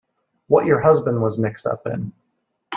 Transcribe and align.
What 0.47 0.65
your 0.65 0.81
husband 0.81 1.21
was 1.21 1.37
mixed 1.37 1.67
up 1.67 1.85
in. 1.85 2.11